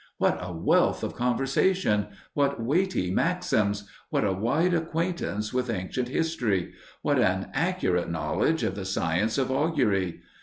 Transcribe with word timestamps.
What 0.17 0.39
a 0.41 0.51
wealth 0.51 1.03
of 1.03 1.13
conversation! 1.15 2.07
What 2.33 2.59
weighty 2.59 3.11
maxims! 3.11 3.87
What 4.09 4.23
a 4.23 4.33
wide 4.33 4.73
acquaintance 4.73 5.53
with 5.53 5.69
ancient 5.69 6.07
history! 6.07 6.73
What 7.03 7.19
an 7.19 7.51
accurate 7.53 8.09
knowledge 8.09 8.63
of 8.63 8.73
the 8.73 8.85
science 8.85 9.37
of 9.37 9.51
augury! 9.51 10.21